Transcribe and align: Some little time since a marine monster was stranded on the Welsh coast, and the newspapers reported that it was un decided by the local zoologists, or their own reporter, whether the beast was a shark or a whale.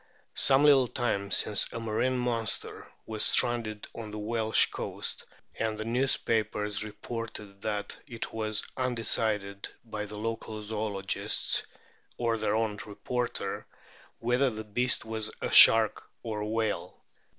Some 0.33 0.63
little 0.65 0.87
time 0.87 1.29
since 1.29 1.71
a 1.71 1.79
marine 1.79 2.17
monster 2.17 2.91
was 3.05 3.23
stranded 3.23 3.85
on 3.93 4.09
the 4.09 4.17
Welsh 4.17 4.65
coast, 4.71 5.27
and 5.59 5.77
the 5.77 5.85
newspapers 5.85 6.83
reported 6.83 7.61
that 7.61 7.95
it 8.07 8.33
was 8.33 8.63
un 8.75 8.95
decided 8.95 9.69
by 9.85 10.05
the 10.05 10.17
local 10.17 10.59
zoologists, 10.63 11.67
or 12.17 12.39
their 12.39 12.55
own 12.55 12.77
reporter, 12.83 13.67
whether 14.17 14.49
the 14.49 14.63
beast 14.63 15.05
was 15.05 15.29
a 15.39 15.51
shark 15.51 16.09
or 16.23 16.39
a 16.39 16.47
whale. 16.47 17.03